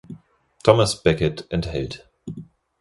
[0.63, 2.09] Thomas Becket enthält.